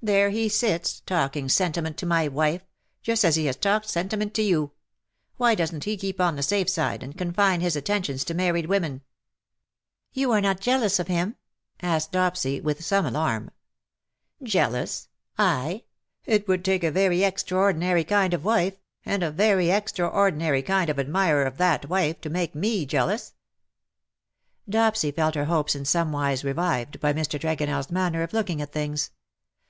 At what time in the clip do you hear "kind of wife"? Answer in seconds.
18.04-18.78